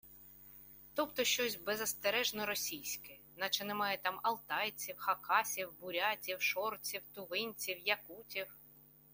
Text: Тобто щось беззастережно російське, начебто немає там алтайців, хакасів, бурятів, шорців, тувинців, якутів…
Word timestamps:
Тобто 0.93 1.23
щось 1.23 1.55
беззастережно 1.55 2.45
російське, 2.45 3.17
начебто 3.35 3.67
немає 3.67 3.97
там 4.03 4.19
алтайців, 4.23 4.95
хакасів, 4.97 5.79
бурятів, 5.79 6.41
шорців, 6.41 7.01
тувинців, 7.13 7.79
якутів… 7.85 8.47